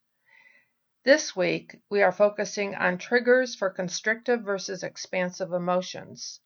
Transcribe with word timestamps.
This 1.08 1.38
week, 1.38 1.80
we 1.90 2.04
are 2.04 2.12
focusing 2.12 2.76
on 2.76 2.98
triggers 2.98 3.56
for 3.56 3.70
constrictive 3.70 4.42
versus 4.42 4.84
expansive 4.84 5.54
emotions. 5.54 6.42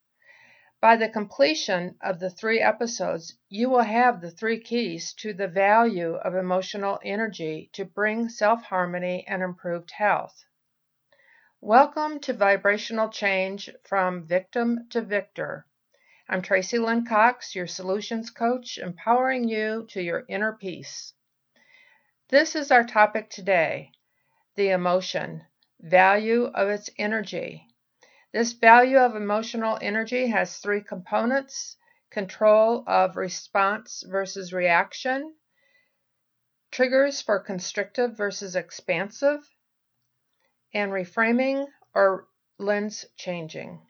By 0.79 0.97
the 0.97 1.09
completion 1.09 1.97
of 1.99 2.19
the 2.19 2.29
three 2.29 2.59
episodes, 2.59 3.39
you 3.49 3.71
will 3.71 3.81
have 3.81 4.21
the 4.21 4.29
three 4.29 4.59
keys 4.59 5.13
to 5.13 5.33
the 5.33 5.47
value 5.47 6.13
of 6.13 6.35
emotional 6.35 6.99
energy 7.03 7.71
to 7.73 7.85
bring 7.85 8.29
self 8.29 8.61
harmony 8.65 9.25
and 9.27 9.41
improved 9.41 9.89
health. 9.89 10.45
Welcome 11.59 12.19
to 12.19 12.33
Vibrational 12.33 13.09
Change 13.09 13.71
from 13.83 14.27
Victim 14.27 14.87
to 14.91 15.01
Victor. 15.01 15.65
I'm 16.29 16.43
Tracey 16.43 16.77
Lynn 16.77 17.03
Cox, 17.03 17.55
your 17.55 17.65
solutions 17.65 18.29
coach, 18.29 18.77
empowering 18.77 19.49
you 19.49 19.87
to 19.89 20.03
your 20.03 20.23
inner 20.29 20.53
peace. 20.53 21.15
This 22.29 22.55
is 22.55 22.69
our 22.69 22.83
topic 22.83 23.31
today 23.31 23.91
the 24.55 24.69
emotion, 24.69 25.45
value 25.79 26.45
of 26.45 26.69
its 26.69 26.89
energy. 26.97 27.67
This 28.33 28.53
value 28.53 28.97
of 28.97 29.15
emotional 29.15 29.77
energy 29.81 30.27
has 30.27 30.57
three 30.57 30.81
components 30.81 31.77
control 32.11 32.83
of 32.87 33.15
response 33.15 34.03
versus 34.07 34.51
reaction, 34.51 35.33
triggers 36.71 37.21
for 37.21 37.39
constrictive 37.39 38.17
versus 38.17 38.55
expansive, 38.55 39.47
and 40.73 40.91
reframing 40.91 41.65
or 41.93 42.27
lens 42.57 43.05
changing. 43.15 43.81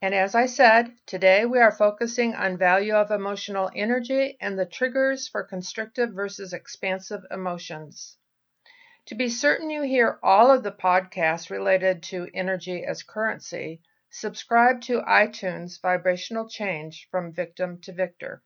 And 0.00 0.14
as 0.14 0.34
I 0.34 0.46
said, 0.46 0.96
today 1.06 1.46
we 1.46 1.60
are 1.60 1.70
focusing 1.70 2.34
on 2.34 2.58
value 2.58 2.94
of 2.94 3.12
emotional 3.12 3.70
energy 3.74 4.36
and 4.40 4.58
the 4.58 4.66
triggers 4.66 5.28
for 5.28 5.44
constrictive 5.44 6.10
versus 6.12 6.52
expansive 6.52 7.22
emotions. 7.30 8.16
To 9.06 9.16
be 9.16 9.28
certain 9.28 9.68
you 9.68 9.82
hear 9.82 10.20
all 10.22 10.52
of 10.52 10.62
the 10.62 10.70
podcasts 10.70 11.50
related 11.50 12.04
to 12.04 12.28
energy 12.32 12.84
as 12.84 13.02
currency, 13.02 13.82
subscribe 14.10 14.80
to 14.82 15.00
iTunes 15.02 15.82
Vibrational 15.82 16.48
Change 16.48 17.08
from 17.10 17.32
Victim 17.32 17.80
to 17.80 17.92
Victor. 17.92 18.44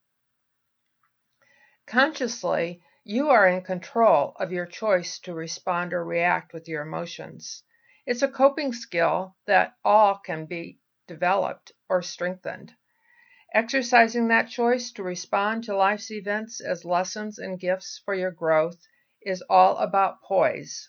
Consciously, 1.87 2.83
you 3.05 3.29
are 3.29 3.47
in 3.47 3.62
control 3.62 4.34
of 4.41 4.51
your 4.51 4.65
choice 4.65 5.19
to 5.21 5.34
respond 5.34 5.93
or 5.93 6.03
react 6.03 6.55
with 6.55 6.67
your 6.69 6.81
emotions. 6.81 7.62
It's 8.06 8.22
a 8.22 8.28
coping 8.28 8.72
skill 8.72 9.37
that 9.47 9.75
all 9.84 10.16
can 10.16 10.47
be 10.47 10.78
developed, 11.06 11.72
or 11.89 12.00
strengthened. 12.00 12.72
Exercising 13.53 14.28
that 14.28 14.49
choice 14.49 14.91
to 14.93 15.03
respond 15.03 15.65
to 15.65 15.77
life's 15.77 16.11
events 16.11 16.62
as 16.62 16.87
lessons 16.87 17.39
and 17.39 17.61
gifts 17.61 18.00
for 18.05 18.15
your 18.15 18.31
growth 18.31 18.81
is 19.26 19.42
all 19.50 19.76
about 19.78 20.22
poise. 20.22 20.88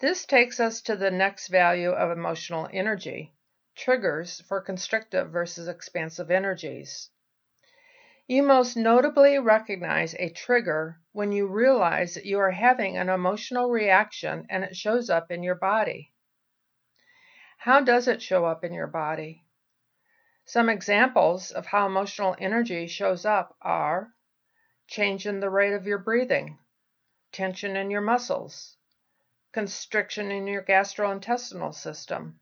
This 0.00 0.26
takes 0.26 0.60
us 0.60 0.82
to 0.82 0.96
the 0.96 1.10
next 1.10 1.48
value 1.48 1.90
of 1.90 2.10
emotional 2.10 2.68
energy 2.72 3.34
triggers 3.76 4.42
for 4.42 4.60
constrictive 4.60 5.30
versus 5.30 5.66
expansive 5.66 6.30
energies. 6.30 7.08
You 8.26 8.42
most 8.42 8.76
notably 8.76 9.38
recognize 9.38 10.14
a 10.14 10.30
trigger 10.30 11.00
when 11.12 11.32
you 11.32 11.46
realize 11.46 12.14
that 12.14 12.26
you 12.26 12.38
are 12.38 12.52
having 12.52 12.96
an 12.96 13.08
emotional 13.08 13.70
reaction 13.70 14.46
and 14.48 14.62
it 14.62 14.76
shows 14.76 15.10
up 15.10 15.30
in 15.30 15.42
your 15.42 15.56
body. 15.56 16.12
How 17.58 17.80
does 17.80 18.06
it 18.06 18.22
show 18.22 18.44
up 18.44 18.62
in 18.64 18.72
your 18.72 18.86
body? 18.86 19.44
Some 20.44 20.68
examples 20.68 21.50
of 21.50 21.66
how 21.66 21.86
emotional 21.86 22.36
energy 22.38 22.86
shows 22.86 23.24
up 23.24 23.56
are 23.60 24.14
change 24.86 25.26
in 25.26 25.40
the 25.40 25.50
rate 25.50 25.72
of 25.72 25.86
your 25.86 25.98
breathing, 25.98 26.58
tension 27.32 27.76
in 27.76 27.90
your 27.90 28.00
muscles, 28.00 28.76
constriction 29.52 30.30
in 30.30 30.46
your 30.46 30.62
gastrointestinal 30.62 31.74
system, 31.74 32.40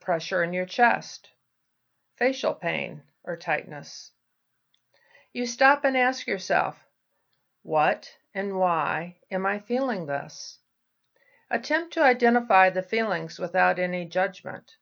pressure 0.00 0.42
in 0.42 0.52
your 0.52 0.66
chest, 0.66 1.30
facial 2.16 2.54
pain 2.54 3.02
or 3.24 3.36
tightness. 3.36 4.12
You 5.32 5.46
stop 5.46 5.84
and 5.84 5.96
ask 5.96 6.26
yourself, 6.26 6.84
what 7.62 8.16
and 8.34 8.58
why 8.58 9.16
am 9.30 9.46
I 9.46 9.58
feeling 9.58 10.06
this? 10.06 10.58
Attempt 11.50 11.92
to 11.94 12.02
identify 12.02 12.70
the 12.70 12.82
feelings 12.82 13.38
without 13.38 13.78
any 13.78 14.04
judgment. 14.04 14.76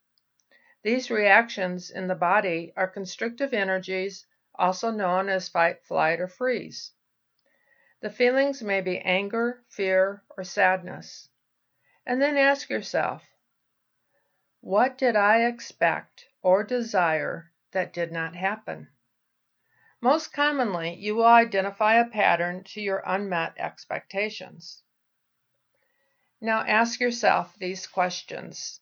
These 0.83 1.11
reactions 1.11 1.91
in 1.91 2.09
the 2.09 2.15
body 2.15 2.73
are 2.77 2.89
constrictive 2.89 3.53
energies, 3.53 4.27
also 4.55 4.91
known 4.91 5.29
as 5.29 5.49
fight, 5.49 5.85
flight, 5.85 6.21
or 6.21 6.29
freeze. 6.29 6.93
The 8.01 8.11
feelings 8.11 8.63
may 8.63 8.81
be 8.81 8.99
anger, 8.99 9.63
fear, 9.69 10.23
or 10.37 10.45
sadness. 10.45 11.29
And 12.07 12.21
then 12.21 12.37
ask 12.37 12.71
yourself, 12.71 13.23
what 14.63 14.97
did 14.97 15.17
I 15.17 15.45
expect 15.45 16.27
or 16.43 16.65
desire 16.65 17.53
that 17.73 17.93
did 17.93 18.11
not 18.11 18.35
happen? 18.35 18.89
Most 20.01 20.33
commonly, 20.33 20.95
you 20.95 21.15
will 21.15 21.27
identify 21.27 21.95
a 21.97 22.09
pattern 22.09 22.65
to 22.65 22.81
your 22.81 23.03
unmet 23.05 23.55
expectations. 23.59 24.83
Now 26.41 26.61
ask 26.61 27.01
yourself 27.01 27.55
these 27.59 27.87
questions. 27.87 28.81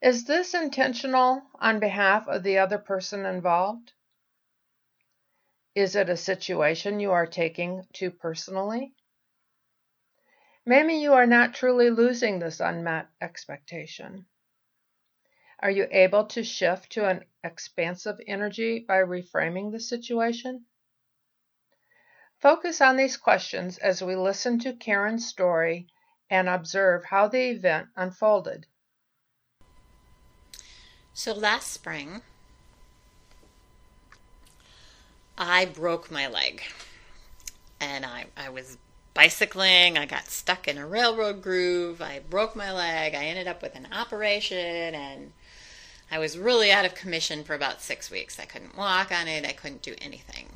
Is 0.00 0.24
this 0.24 0.54
intentional 0.54 1.42
on 1.56 1.78
behalf 1.78 2.26
of 2.26 2.42
the 2.42 2.56
other 2.56 2.78
person 2.78 3.26
involved? 3.26 3.92
Is 5.76 5.94
it 5.94 6.08
a 6.08 6.16
situation 6.16 7.00
you 7.00 7.12
are 7.12 7.26
taking 7.26 7.86
too 7.92 8.10
personally? 8.10 8.94
Maybe 10.64 10.94
you 10.94 11.12
are 11.12 11.26
not 11.26 11.54
truly 11.54 11.90
losing 11.90 12.38
this 12.38 12.60
unmet 12.60 13.08
expectation. 13.20 14.24
Are 15.60 15.70
you 15.70 15.86
able 15.90 16.24
to 16.28 16.42
shift 16.42 16.92
to 16.92 17.06
an 17.06 17.26
expansive 17.44 18.16
energy 18.26 18.86
by 18.88 19.00
reframing 19.00 19.70
the 19.70 19.78
situation? 19.78 20.64
Focus 22.38 22.80
on 22.80 22.96
these 22.96 23.18
questions 23.18 23.76
as 23.76 24.02
we 24.02 24.16
listen 24.16 24.58
to 24.60 24.72
Karen's 24.72 25.28
story 25.28 25.88
and 26.30 26.48
observe 26.48 27.04
how 27.04 27.28
the 27.28 27.50
event 27.50 27.88
unfolded. 27.96 28.66
So 31.12 31.34
last 31.34 31.70
spring, 31.70 32.22
I 35.38 35.66
broke 35.66 36.10
my 36.10 36.26
leg. 36.26 36.62
And 37.80 38.06
I, 38.06 38.26
I 38.36 38.48
was 38.48 38.78
bicycling. 39.14 39.98
I 39.98 40.06
got 40.06 40.28
stuck 40.28 40.68
in 40.68 40.78
a 40.78 40.86
railroad 40.86 41.42
groove. 41.42 42.00
I 42.00 42.20
broke 42.30 42.54
my 42.54 42.72
leg. 42.72 43.14
I 43.14 43.24
ended 43.24 43.48
up 43.48 43.62
with 43.62 43.74
an 43.74 43.88
operation 43.92 44.94
and 44.94 45.32
I 46.10 46.18
was 46.18 46.38
really 46.38 46.70
out 46.70 46.84
of 46.84 46.94
commission 46.94 47.42
for 47.42 47.54
about 47.54 47.82
six 47.82 48.10
weeks. 48.10 48.38
I 48.38 48.44
couldn't 48.44 48.76
walk 48.76 49.10
on 49.10 49.26
it. 49.26 49.44
I 49.44 49.52
couldn't 49.52 49.82
do 49.82 49.94
anything. 50.00 50.46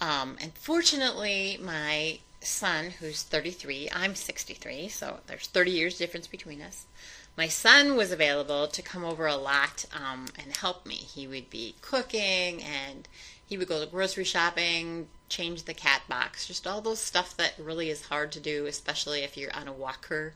Um, 0.00 0.36
and 0.40 0.52
fortunately, 0.54 1.58
my 1.62 2.18
son, 2.40 2.90
who's 3.00 3.22
33, 3.22 3.90
I'm 3.94 4.14
63, 4.14 4.88
so 4.88 5.18
there's 5.26 5.46
30 5.46 5.70
years 5.70 5.98
difference 5.98 6.26
between 6.26 6.60
us. 6.60 6.86
My 7.36 7.48
son 7.48 7.96
was 7.96 8.12
available 8.12 8.66
to 8.66 8.82
come 8.82 9.04
over 9.04 9.26
a 9.26 9.36
lot 9.36 9.84
um, 9.92 10.28
and 10.38 10.56
help 10.56 10.86
me. 10.86 10.94
He 10.94 11.26
would 11.26 11.50
be 11.50 11.74
cooking 11.82 12.62
and 12.62 13.06
he 13.46 13.58
would 13.58 13.68
go 13.68 13.78
to 13.78 13.90
grocery 13.90 14.24
shopping, 14.24 15.08
change 15.28 15.64
the 15.64 15.74
cat 15.74 16.02
box, 16.08 16.46
just 16.46 16.66
all 16.66 16.80
those 16.80 16.98
stuff 16.98 17.36
that 17.36 17.54
really 17.58 17.90
is 17.90 18.06
hard 18.06 18.32
to 18.32 18.40
do, 18.40 18.66
especially 18.66 19.20
if 19.20 19.36
you're 19.36 19.54
on 19.54 19.68
a 19.68 19.72
walker. 19.72 20.34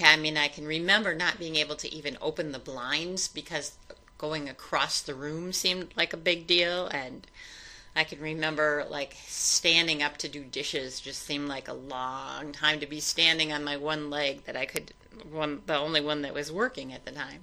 I 0.00 0.16
mean, 0.16 0.36
I 0.36 0.48
can 0.48 0.66
remember 0.66 1.14
not 1.14 1.38
being 1.38 1.56
able 1.56 1.76
to 1.76 1.92
even 1.92 2.18
open 2.20 2.52
the 2.52 2.58
blinds 2.58 3.28
because 3.28 3.76
going 4.18 4.48
across 4.48 5.00
the 5.00 5.14
room 5.14 5.52
seemed 5.52 5.92
like 5.96 6.12
a 6.12 6.18
big 6.18 6.46
deal 6.46 6.88
and 6.88 7.26
I 7.96 8.04
can 8.04 8.20
remember 8.20 8.86
like 8.88 9.16
standing 9.26 10.02
up 10.02 10.16
to 10.18 10.28
do 10.28 10.44
dishes 10.44 11.00
just 11.00 11.22
seemed 11.22 11.48
like 11.48 11.68
a 11.68 11.72
long 11.72 12.52
time 12.52 12.80
to 12.80 12.86
be 12.86 13.00
standing 13.00 13.52
on 13.52 13.64
my 13.64 13.76
one 13.76 14.10
leg 14.10 14.44
that 14.44 14.56
I 14.56 14.66
could 14.66 14.92
one 15.30 15.62
the 15.66 15.76
only 15.76 16.00
one 16.00 16.22
that 16.22 16.34
was 16.34 16.52
working 16.52 16.92
at 16.92 17.04
the 17.04 17.12
time. 17.12 17.42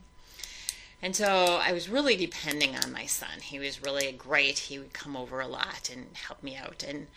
And 1.02 1.16
so 1.16 1.60
I 1.62 1.72
was 1.72 1.90
really 1.90 2.16
depending 2.16 2.76
on 2.76 2.92
my 2.92 3.06
son. 3.06 3.42
He 3.42 3.60
was 3.60 3.84
really 3.84 4.12
great. 4.12 4.58
He 4.60 4.80
would 4.80 4.94
come 4.94 5.16
over 5.16 5.40
a 5.40 5.48
lot 5.48 5.90
and 5.92 6.08
help 6.14 6.42
me 6.42 6.56
out. 6.56 6.84
And 6.88 7.08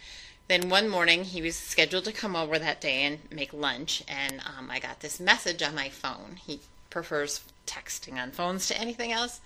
then 0.48 0.70
one 0.70 0.88
morning 0.88 1.24
he 1.24 1.42
was 1.42 1.56
scheduled 1.56 2.04
to 2.06 2.12
come 2.12 2.34
over 2.34 2.58
that 2.58 2.80
day 2.80 3.02
and 3.04 3.18
make 3.30 3.52
lunch, 3.52 4.02
and 4.08 4.40
um, 4.40 4.70
I 4.70 4.78
got 4.78 5.00
this 5.00 5.20
message 5.20 5.62
on 5.62 5.74
my 5.74 5.90
phone. 5.90 6.36
He 6.44 6.60
prefers 6.88 7.42
texting 7.68 8.20
on 8.20 8.30
phones 8.30 8.66
to 8.68 8.80
anything 8.80 9.12
else. 9.12 9.40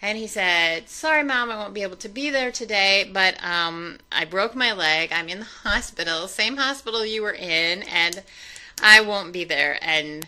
And 0.00 0.18
he 0.18 0.26
said, 0.26 0.88
Sorry, 0.88 1.22
mom, 1.22 1.50
I 1.50 1.56
won't 1.56 1.74
be 1.74 1.82
able 1.82 1.96
to 1.96 2.08
be 2.08 2.28
there 2.28 2.50
today, 2.50 3.08
but 3.12 3.42
um, 3.42 3.98
I 4.10 4.24
broke 4.24 4.56
my 4.56 4.72
leg. 4.72 5.12
I'm 5.12 5.28
in 5.28 5.40
the 5.40 5.44
hospital, 5.44 6.26
same 6.26 6.56
hospital 6.56 7.06
you 7.06 7.22
were 7.22 7.32
in, 7.32 7.82
and 7.84 8.22
I 8.82 9.00
won't 9.00 9.32
be 9.32 9.44
there. 9.44 9.78
And 9.80 10.26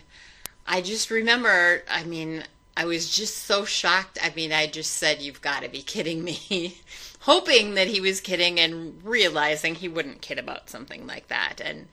I 0.65 0.81
just 0.81 1.11
remember, 1.11 1.83
I 1.89 2.05
mean, 2.05 2.45
I 2.77 2.85
was 2.85 3.09
just 3.13 3.39
so 3.39 3.65
shocked. 3.65 4.17
I 4.23 4.33
mean, 4.33 4.53
I 4.53 4.67
just 4.67 4.93
said, 4.93 5.21
You've 5.21 5.41
got 5.41 5.61
to 5.63 5.69
be 5.69 5.81
kidding 5.81 6.23
me. 6.23 6.77
Hoping 7.21 7.73
that 7.73 7.87
he 7.87 7.99
was 7.99 8.21
kidding 8.21 8.59
and 8.59 9.03
realizing 9.03 9.75
he 9.75 9.89
wouldn't 9.89 10.21
kid 10.21 10.39
about 10.39 10.69
something 10.69 11.05
like 11.05 11.27
that. 11.27 11.59
And 11.59 11.87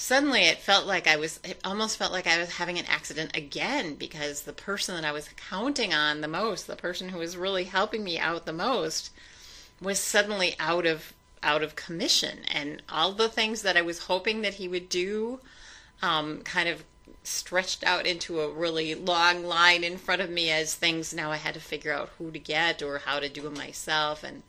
suddenly 0.00 0.42
it 0.42 0.58
felt 0.58 0.86
like 0.86 1.08
I 1.08 1.16
was, 1.16 1.40
it 1.42 1.58
almost 1.64 1.98
felt 1.98 2.12
like 2.12 2.28
I 2.28 2.38
was 2.38 2.50
having 2.50 2.78
an 2.78 2.86
accident 2.86 3.36
again 3.36 3.96
because 3.96 4.42
the 4.42 4.52
person 4.52 4.94
that 4.94 5.04
I 5.04 5.10
was 5.10 5.28
counting 5.50 5.92
on 5.92 6.20
the 6.20 6.28
most, 6.28 6.68
the 6.68 6.76
person 6.76 7.08
who 7.08 7.18
was 7.18 7.36
really 7.36 7.64
helping 7.64 8.04
me 8.04 8.16
out 8.16 8.46
the 8.46 8.52
most, 8.52 9.10
was 9.82 9.98
suddenly 9.98 10.54
out 10.60 10.86
of 10.86 11.12
out 11.42 11.64
of 11.64 11.74
commission. 11.74 12.38
And 12.48 12.80
all 12.88 13.12
the 13.12 13.28
things 13.28 13.62
that 13.62 13.76
I 13.76 13.82
was 13.82 14.04
hoping 14.04 14.42
that 14.42 14.54
he 14.54 14.68
would 14.68 14.88
do 14.88 15.40
um, 16.00 16.42
kind 16.42 16.68
of 16.68 16.84
stretched 17.24 17.82
out 17.82 18.06
into 18.06 18.40
a 18.40 18.50
really 18.50 18.94
long 18.94 19.44
line 19.44 19.82
in 19.82 19.98
front 19.98 20.22
of 20.22 20.30
me 20.30 20.50
as 20.50 20.74
things 20.74 21.12
now 21.12 21.32
I 21.32 21.36
had 21.36 21.54
to 21.54 21.60
figure 21.60 21.92
out 21.92 22.10
who 22.18 22.30
to 22.30 22.38
get 22.38 22.82
or 22.82 22.98
how 22.98 23.18
to 23.18 23.28
do 23.28 23.42
them 23.42 23.54
myself. 23.54 24.22
And 24.22 24.42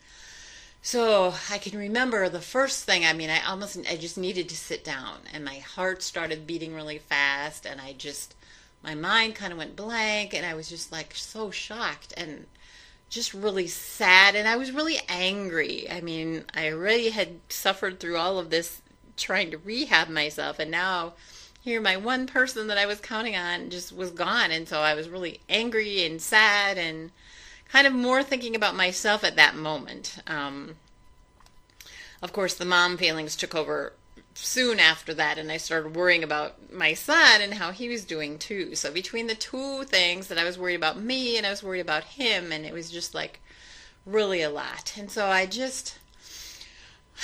so 0.81 1.33
I 1.49 1.57
can 1.57 1.77
remember 1.77 2.29
the 2.29 2.39
first 2.39 2.85
thing, 2.85 3.05
I 3.05 3.13
mean, 3.13 3.29
I 3.29 3.45
almost, 3.45 3.77
I 3.89 3.97
just 3.97 4.17
needed 4.17 4.47
to 4.49 4.57
sit 4.57 4.83
down 4.83 5.19
and 5.33 5.43
my 5.43 5.55
heart 5.55 6.01
started 6.01 6.47
beating 6.47 6.73
really 6.73 6.99
fast 6.99 7.65
and 7.65 7.81
I 7.81 7.93
just, 7.93 8.35
my 8.83 8.95
mind 8.95 9.35
kind 9.35 9.51
of 9.51 9.57
went 9.57 9.75
blank 9.75 10.33
and 10.33 10.45
I 10.45 10.53
was 10.53 10.69
just 10.69 10.91
like 10.91 11.13
so 11.15 11.51
shocked 11.51 12.13
and 12.15 12.45
just 13.09 13.33
really 13.33 13.67
sad 13.67 14.35
and 14.35 14.47
I 14.47 14.55
was 14.55 14.71
really 14.71 14.99
angry. 15.09 15.89
I 15.89 15.99
mean, 15.99 16.45
I 16.53 16.71
already 16.71 17.09
had 17.09 17.39
suffered 17.49 17.99
through 17.99 18.17
all 18.17 18.39
of 18.39 18.49
this 18.49 18.81
trying 19.17 19.51
to 19.51 19.57
rehab 19.57 20.07
myself 20.07 20.59
and 20.59 20.71
now 20.71 21.13
here 21.61 21.81
my 21.81 21.97
one 21.97 22.25
person 22.25 22.67
that 22.67 22.77
I 22.77 22.85
was 22.85 23.01
counting 23.01 23.35
on 23.35 23.69
just 23.69 23.93
was 23.93 24.11
gone 24.11 24.51
and 24.51 24.65
so 24.65 24.79
I 24.79 24.93
was 24.93 25.09
really 25.09 25.41
angry 25.49 26.05
and 26.05 26.21
sad 26.21 26.77
and 26.77 27.11
kind 27.71 27.87
of 27.87 27.93
more 27.93 28.23
thinking 28.23 28.55
about 28.55 28.75
myself 28.75 29.23
at 29.23 29.35
that 29.35 29.55
moment. 29.55 30.17
Um, 30.27 30.75
of 32.21 32.33
course, 32.33 32.53
the 32.55 32.65
mom 32.65 32.97
feelings 32.97 33.35
took 33.35 33.55
over 33.55 33.93
soon 34.33 34.79
after 34.79 35.13
that, 35.13 35.37
and 35.37 35.51
I 35.51 35.57
started 35.57 35.95
worrying 35.95 36.23
about 36.23 36.71
my 36.73 36.93
son 36.93 37.41
and 37.41 37.55
how 37.55 37.71
he 37.71 37.89
was 37.89 38.03
doing 38.03 38.37
too. 38.37 38.75
So, 38.75 38.91
between 38.91 39.27
the 39.27 39.35
two 39.35 39.83
things 39.83 40.27
that 40.27 40.37
I 40.37 40.43
was 40.43 40.57
worried 40.57 40.75
about 40.75 40.99
me 40.99 41.37
and 41.37 41.45
I 41.45 41.49
was 41.49 41.63
worried 41.63 41.79
about 41.79 42.03
him, 42.03 42.51
and 42.51 42.65
it 42.65 42.73
was 42.73 42.91
just 42.91 43.13
like 43.13 43.39
really 44.05 44.41
a 44.41 44.49
lot. 44.49 44.93
And 44.97 45.09
so, 45.09 45.27
I 45.27 45.45
just. 45.45 45.97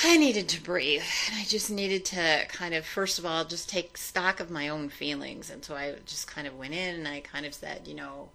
I 0.03 0.17
needed 0.17 0.49
to 0.49 0.61
breathe. 0.61 1.03
And 1.27 1.39
I 1.39 1.45
just 1.45 1.71
needed 1.71 2.03
to 2.07 2.45
kind 2.49 2.73
of, 2.73 2.85
first 2.85 3.17
of 3.17 3.25
all, 3.25 3.45
just 3.45 3.69
take 3.69 3.95
stock 3.95 4.41
of 4.41 4.51
my 4.51 4.67
own 4.67 4.89
feelings. 4.89 5.49
And 5.49 5.63
so 5.63 5.73
I 5.73 5.95
just 6.05 6.27
kind 6.27 6.45
of 6.45 6.57
went 6.57 6.73
in 6.73 6.95
and 6.95 7.07
I 7.07 7.21
kind 7.21 7.45
of 7.45 7.53
said, 7.53 7.87
you 7.87 7.93
know, 7.93 8.27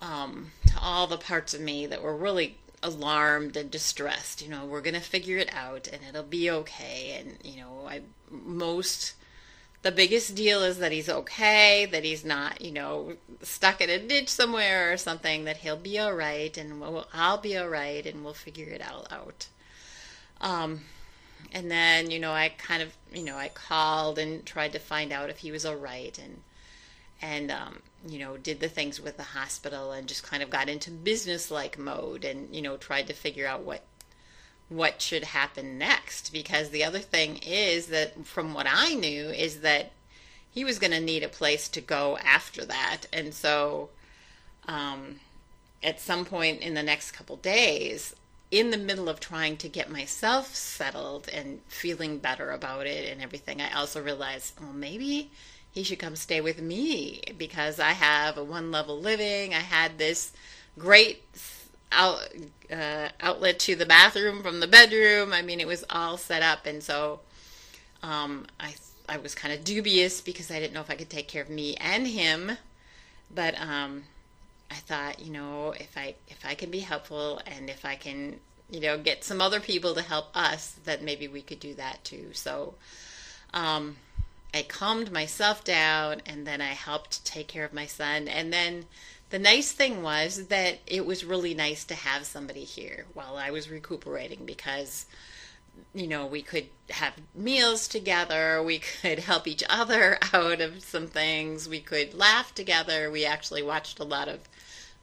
um, 0.00 0.52
to 0.66 0.78
all 0.80 1.06
the 1.06 1.18
parts 1.18 1.54
of 1.54 1.60
me 1.60 1.86
that 1.86 2.02
were 2.02 2.16
really 2.16 2.56
alarmed 2.82 3.56
and 3.56 3.70
distressed. 3.70 4.42
You 4.42 4.48
know, 4.48 4.64
we're 4.64 4.80
going 4.80 4.94
to 4.94 5.00
figure 5.00 5.38
it 5.38 5.52
out 5.52 5.88
and 5.88 6.02
it'll 6.08 6.22
be 6.22 6.50
okay. 6.50 7.18
And, 7.18 7.38
you 7.42 7.60
know, 7.60 7.86
I 7.88 8.02
most 8.30 9.14
the 9.82 9.92
biggest 9.92 10.34
deal 10.34 10.62
is 10.62 10.78
that 10.78 10.92
he's 10.92 11.08
okay, 11.08 11.86
that 11.86 12.04
he's 12.04 12.24
not, 12.24 12.60
you 12.60 12.72
know, 12.72 13.14
stuck 13.42 13.80
in 13.80 13.88
a 13.88 13.98
ditch 13.98 14.28
somewhere 14.28 14.92
or 14.92 14.96
something, 14.96 15.44
that 15.44 15.58
he'll 15.58 15.76
be 15.76 15.98
all 15.98 16.12
right 16.12 16.56
and 16.56 16.80
we'll, 16.80 17.06
I'll 17.12 17.38
be 17.38 17.56
all 17.56 17.68
right 17.68 18.04
and 18.04 18.24
we'll 18.24 18.34
figure 18.34 18.66
it 18.66 18.82
all 18.82 19.06
out. 19.10 19.46
Um, 20.40 20.82
and 21.52 21.70
then, 21.70 22.10
you 22.10 22.18
know, 22.18 22.32
I 22.32 22.48
kind 22.48 22.82
of, 22.82 22.92
you 23.12 23.24
know, 23.24 23.36
I 23.36 23.48
called 23.48 24.18
and 24.18 24.44
tried 24.44 24.72
to 24.72 24.80
find 24.80 25.12
out 25.12 25.30
if 25.30 25.38
he 25.38 25.52
was 25.52 25.64
all 25.64 25.76
right 25.76 26.18
and, 26.18 26.42
and, 27.22 27.50
um, 27.52 27.78
you 28.06 28.18
know, 28.18 28.36
did 28.36 28.60
the 28.60 28.68
things 28.68 29.00
with 29.00 29.16
the 29.16 29.22
hospital 29.22 29.92
and 29.92 30.06
just 30.06 30.22
kind 30.22 30.42
of 30.42 30.50
got 30.50 30.68
into 30.68 30.90
business 30.90 31.50
like 31.50 31.78
mode 31.78 32.24
and, 32.24 32.54
you 32.54 32.62
know, 32.62 32.76
tried 32.76 33.06
to 33.08 33.12
figure 33.12 33.46
out 33.46 33.62
what 33.62 33.82
what 34.68 35.00
should 35.00 35.24
happen 35.24 35.78
next. 35.78 36.32
Because 36.32 36.70
the 36.70 36.84
other 36.84 36.98
thing 36.98 37.38
is 37.38 37.86
that 37.86 38.26
from 38.26 38.52
what 38.54 38.66
I 38.68 38.94
knew 38.94 39.30
is 39.30 39.60
that 39.60 39.92
he 40.50 40.64
was 40.64 40.78
going 40.78 40.90
to 40.90 41.00
need 41.00 41.22
a 41.22 41.28
place 41.28 41.68
to 41.70 41.80
go 41.80 42.18
after 42.18 42.64
that. 42.66 43.06
And 43.12 43.32
so 43.32 43.90
um, 44.66 45.20
at 45.82 46.00
some 46.00 46.24
point 46.24 46.60
in 46.60 46.74
the 46.74 46.82
next 46.82 47.12
couple 47.12 47.36
days 47.36 48.14
in 48.50 48.70
the 48.70 48.78
middle 48.78 49.08
of 49.08 49.20
trying 49.20 49.56
to 49.58 49.68
get 49.68 49.90
myself 49.90 50.54
settled 50.54 51.28
and 51.28 51.60
feeling 51.68 52.18
better 52.18 52.50
about 52.50 52.86
it 52.86 53.10
and 53.10 53.20
everything 53.20 53.60
I 53.60 53.72
also 53.72 54.02
realized 54.02 54.54
well 54.60 54.72
maybe 54.72 55.30
he 55.72 55.82
should 55.82 55.98
come 55.98 56.16
stay 56.16 56.40
with 56.40 56.60
me 56.60 57.20
because 57.36 57.78
I 57.78 57.92
have 57.92 58.36
a 58.36 58.44
one 58.44 58.70
level 58.70 58.98
living. 58.98 59.54
I 59.54 59.60
had 59.60 59.98
this 59.98 60.32
great 60.78 61.22
out, 61.92 62.28
uh, 62.72 63.08
outlet 63.20 63.58
to 63.60 63.76
the 63.76 63.86
bathroom 63.86 64.42
from 64.42 64.60
the 64.60 64.66
bedroom. 64.66 65.32
I 65.32 65.42
mean, 65.42 65.60
it 65.60 65.66
was 65.66 65.84
all 65.90 66.16
set 66.16 66.42
up, 66.42 66.66
and 66.66 66.82
so 66.82 67.20
um, 68.02 68.46
I 68.58 68.74
I 69.08 69.18
was 69.18 69.34
kind 69.34 69.54
of 69.54 69.64
dubious 69.64 70.20
because 70.20 70.50
I 70.50 70.58
didn't 70.58 70.74
know 70.74 70.80
if 70.80 70.90
I 70.90 70.94
could 70.96 71.10
take 71.10 71.28
care 71.28 71.42
of 71.42 71.50
me 71.50 71.76
and 71.76 72.06
him. 72.06 72.52
But 73.34 73.60
um, 73.60 74.04
I 74.70 74.74
thought, 74.74 75.20
you 75.20 75.32
know, 75.32 75.72
if 75.72 75.96
I 75.96 76.14
if 76.28 76.44
I 76.44 76.54
can 76.54 76.70
be 76.70 76.80
helpful 76.80 77.40
and 77.46 77.70
if 77.70 77.84
I 77.84 77.94
can, 77.94 78.40
you 78.70 78.80
know, 78.80 78.98
get 78.98 79.24
some 79.24 79.40
other 79.40 79.60
people 79.60 79.94
to 79.94 80.02
help 80.02 80.34
us, 80.34 80.72
that 80.84 81.02
maybe 81.02 81.28
we 81.28 81.42
could 81.42 81.60
do 81.60 81.74
that 81.74 82.04
too. 82.04 82.30
So. 82.32 82.74
Um, 83.54 83.96
I 84.54 84.62
calmed 84.62 85.12
myself 85.12 85.62
down 85.64 86.22
and 86.26 86.46
then 86.46 86.60
I 86.60 86.72
helped 86.72 87.24
take 87.24 87.48
care 87.48 87.64
of 87.64 87.72
my 87.74 87.86
son. 87.86 88.28
And 88.28 88.52
then 88.52 88.86
the 89.30 89.38
nice 89.38 89.72
thing 89.72 90.02
was 90.02 90.46
that 90.46 90.78
it 90.86 91.04
was 91.04 91.24
really 91.24 91.54
nice 91.54 91.84
to 91.84 91.94
have 91.94 92.24
somebody 92.24 92.64
here 92.64 93.04
while 93.12 93.36
I 93.36 93.50
was 93.50 93.70
recuperating 93.70 94.46
because 94.46 95.06
you 95.94 96.06
know, 96.06 96.26
we 96.26 96.42
could 96.42 96.66
have 96.90 97.14
meals 97.34 97.88
together, 97.88 98.62
we 98.62 98.78
could 98.78 99.20
help 99.20 99.46
each 99.46 99.64
other 99.68 100.18
out 100.32 100.60
of 100.60 100.82
some 100.82 101.06
things, 101.06 101.68
we 101.68 101.80
could 101.80 102.14
laugh 102.14 102.54
together. 102.54 103.10
We 103.10 103.24
actually 103.24 103.62
watched 103.62 103.98
a 103.98 104.04
lot 104.04 104.28
of 104.28 104.40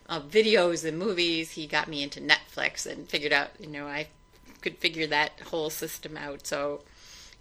uh, 0.08 0.22
videos 0.22 0.86
and 0.88 0.98
movies. 0.98 1.52
He 1.52 1.68
got 1.68 1.88
me 1.88 2.04
into 2.04 2.22
Netflix 2.22 2.86
and 2.86 3.08
figured 3.08 3.34
out, 3.34 3.52
you 3.60 3.68
know, 3.68 3.88
I 3.88 4.08
could 4.62 4.78
figure 4.78 5.08
that 5.08 5.40
whole 5.52 5.70
system 5.70 6.18
out. 6.18 6.46
So 6.46 6.82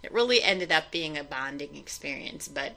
it 0.05 0.13
really 0.13 0.43
ended 0.43 0.71
up 0.71 0.91
being 0.91 1.17
a 1.17 1.23
bonding 1.23 1.75
experience. 1.75 2.47
But 2.47 2.75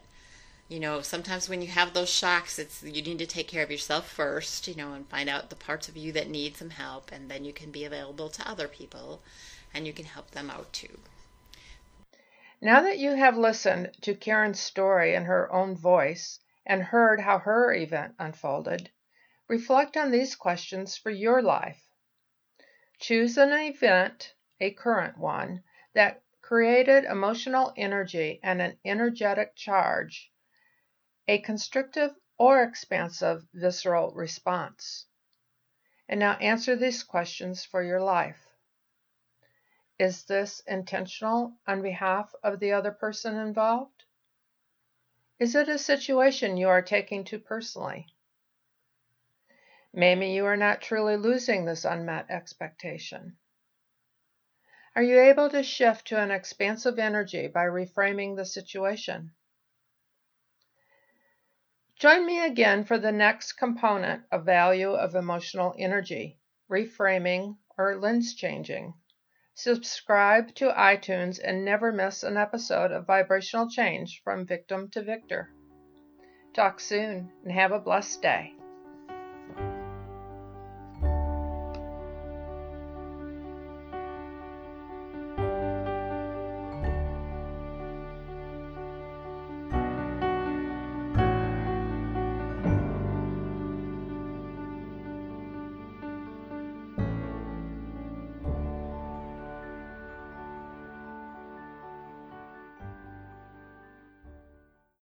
you 0.67 0.81
know, 0.81 1.03
sometimes 1.03 1.47
when 1.49 1.61
you 1.61 1.69
have 1.69 1.93
those 1.93 2.09
shocks, 2.09 2.59
it's 2.59 2.83
you 2.83 3.03
need 3.03 3.19
to 3.19 3.27
take 3.27 3.49
care 3.49 3.63
of 3.63 3.71
yourself 3.71 4.11
first, 4.11 4.67
you 4.67 4.75
know, 4.75 4.95
and 4.95 5.07
find 5.09 5.29
out 5.29 5.51
the 5.51 5.57
parts 5.57 5.89
of 5.89 5.97
you 5.97 6.11
that 6.13 6.31
need 6.31 6.57
some 6.57 6.71
help, 6.71 7.13
and 7.13 7.31
then 7.31 7.45
you 7.45 7.53
can 7.53 7.71
be 7.71 7.85
available 7.85 8.31
to 8.31 8.49
other 8.49 8.67
people, 8.67 9.23
and 9.75 9.87
you 9.87 9.93
can 9.93 10.07
help 10.07 10.31
them 10.31 10.51
out 10.51 10.73
too. 10.73 11.01
Now 12.63 12.81
that 12.83 12.99
you 12.99 13.15
have 13.15 13.37
listened 13.37 13.93
to 14.03 14.15
Karen's 14.15 14.61
story 14.61 15.15
in 15.15 15.25
her 15.25 15.53
own 15.53 15.77
voice 15.77 16.41
and 16.67 16.83
heard 16.83 17.21
how 17.21 17.39
her 17.39 17.75
event 17.75 18.15
unfolded, 18.19 18.91
reflect 19.49 19.97
on 19.97 20.11
these 20.11 20.35
questions 20.35 20.97
for 20.97 21.11
your 21.11 21.43
life. 21.43 21.83
Choose 23.01 23.37
an 23.37 23.53
event, 23.53 24.35
a 24.61 24.71
current 24.71 25.19
one, 25.19 25.63
that 25.95 26.23
created 26.49 27.05
emotional 27.05 27.75
energy 27.76 28.40
and 28.43 28.62
an 28.62 28.75
energetic 28.83 29.55
charge, 29.55 30.33
a 31.28 31.37
constrictive 31.40 32.11
or 32.38 32.62
expansive 32.62 33.47
visceral 33.52 34.11
response. 34.12 35.05
And 36.09 36.19
now 36.19 36.38
answer 36.38 36.75
these 36.75 37.05
questions 37.05 37.67
for 37.67 37.83
your 37.83 38.00
life. 38.00 38.47
Is 39.99 40.25
this 40.25 40.62
intentional 40.67 41.52
on 41.67 41.83
behalf 41.83 42.35
of 42.43 42.61
the 42.61 42.73
other 42.73 42.93
person 42.93 43.37
involved? 43.37 44.05
Is 45.38 45.55
it 45.55 45.69
a 45.69 45.76
situation 45.76 46.57
you 46.57 46.71
are 46.71 46.81
taking 46.81 47.25
too 47.25 47.40
personally? 47.40 48.07
Maybe 49.93 50.28
you 50.28 50.47
are 50.47 50.57
not 50.57 50.81
truly 50.81 51.19
losing 51.19 51.67
this 51.67 51.85
unmet 51.85 52.31
expectation. 52.31 53.37
Are 54.99 55.11
you 55.11 55.21
able 55.21 55.49
to 55.50 55.62
shift 55.62 56.09
to 56.09 56.21
an 56.21 56.33
expansive 56.33 56.99
energy 56.99 57.47
by 57.47 57.67
reframing 57.67 58.35
the 58.35 58.45
situation? 58.45 59.31
Join 62.00 62.26
me 62.26 62.45
again 62.45 62.83
for 62.83 62.99
the 62.99 63.12
next 63.12 63.52
component 63.52 64.25
of 64.33 64.45
value 64.45 64.90
of 64.90 65.14
emotional 65.14 65.73
energy, 65.78 66.40
reframing 66.69 67.59
or 67.78 67.95
lens 67.95 68.35
changing. 68.35 68.93
Subscribe 69.55 70.52
to 70.57 70.73
iTunes 70.73 71.38
and 71.40 71.64
never 71.64 71.93
miss 71.93 72.25
an 72.25 72.37
episode 72.37 72.90
of 72.90 73.07
Vibrational 73.07 73.71
Change 73.71 74.21
from 74.25 74.47
Victim 74.47 74.90
to 74.90 75.02
Victor. 75.05 75.49
Talk 76.55 76.81
soon 76.81 77.31
and 77.45 77.52
have 77.52 77.71
a 77.71 77.78
blessed 77.78 78.21
day. 78.21 78.58